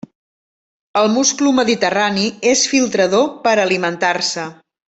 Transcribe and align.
El 1.01 1.09
musclo 1.17 1.51
mediterrani 1.59 2.25
és 2.55 2.65
filtrador 2.75 3.31
per 3.47 3.57
alimentar-se. 3.69 4.53